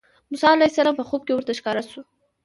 [0.29, 2.01] موسی علیه السلام په خوب کې ورته ښکاره شو.